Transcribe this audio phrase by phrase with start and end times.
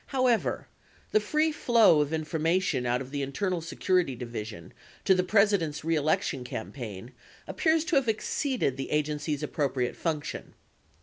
[0.07, 0.67] However,
[1.11, 4.73] the free flow of in formation out of the Internal Security Division
[5.05, 7.11] to the President's re election campaign
[7.47, 10.55] appears to have exceeded the agency's appropriate function.